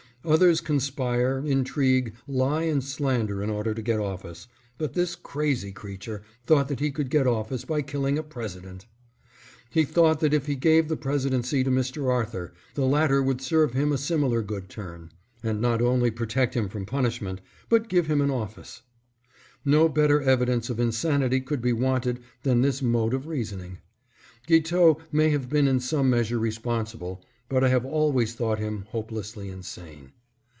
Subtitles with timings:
[0.23, 6.21] Others conspire, intrigue, lie and slander in order to get office, but this crazy creature
[6.45, 8.85] thought that he could get office by killing a President.
[9.71, 12.07] He thought that if he gave the Presidency to Mr.
[12.07, 15.09] Arthur, the latter would serve him a similar good turn,
[15.41, 18.83] and not only protect him from punishment, but give him an office.
[19.65, 23.79] No better evidence of insanity could be wanted than this mode of reasoning.
[24.45, 28.85] Guiteau may have been in some measure responsible, but I have al ways thought him
[28.91, 30.13] hopelessly insane.